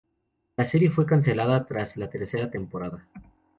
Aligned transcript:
La 0.57 0.65
serie 0.65 0.89
fue 0.89 1.05
cancelada 1.05 1.63
tras 1.67 1.95
la 1.95 2.09
tercera 2.09 2.49
temporada. 2.49 3.07